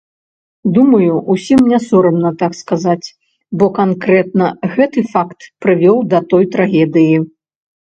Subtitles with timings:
[0.77, 3.07] Думаю, усім не сорамна так сказаць,
[3.61, 7.17] бо канкрэтна гэты факт прывёў да той трагедыі.